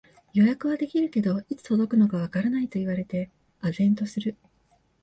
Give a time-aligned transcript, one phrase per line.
[0.33, 3.29] 予約はできるけど、いつ届くのかわからないと言われて
[3.61, 4.35] 呆然とする